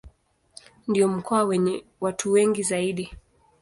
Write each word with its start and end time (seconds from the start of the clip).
Ndio 0.87 1.07
mkoa 1.07 1.43
wenye 1.43 1.85
watu 2.01 2.31
wengi 2.31 2.63
zaidi. 2.63 3.13